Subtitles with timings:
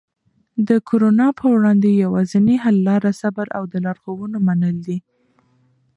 [0.67, 4.97] د کرونا په وړاندې یوازینی حل لاره صبر او د لارښوونو منل دي.